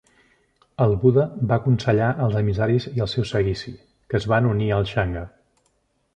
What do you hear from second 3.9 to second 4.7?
que es van